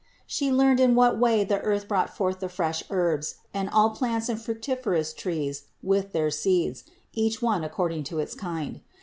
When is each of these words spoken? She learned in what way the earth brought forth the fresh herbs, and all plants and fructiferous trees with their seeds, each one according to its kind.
She 0.25 0.51
learned 0.51 0.79
in 0.79 0.95
what 0.95 1.19
way 1.19 1.43
the 1.43 1.59
earth 1.61 1.87
brought 1.87 2.09
forth 2.17 2.39
the 2.39 2.49
fresh 2.49 2.81
herbs, 2.89 3.35
and 3.53 3.69
all 3.69 3.91
plants 3.91 4.29
and 4.29 4.39
fructiferous 4.41 5.13
trees 5.13 5.65
with 5.83 6.11
their 6.11 6.31
seeds, 6.31 6.85
each 7.13 7.39
one 7.39 7.63
according 7.63 8.05
to 8.05 8.17
its 8.17 8.33
kind. 8.33 8.81